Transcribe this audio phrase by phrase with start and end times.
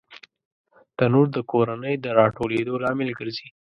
[0.97, 3.47] تنور د کورنۍ د راټولېدو لامل ګرځي